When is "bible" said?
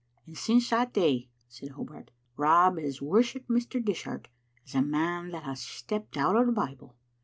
6.51-6.95